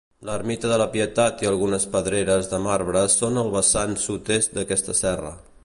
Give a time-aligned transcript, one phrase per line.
[0.27, 5.35] L'Ermita de la Pietat i algunes pedreres de marbre són al vessant sud-est d'aquesta serra.